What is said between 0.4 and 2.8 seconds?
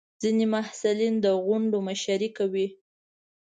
محصلین د غونډو مشري کوي.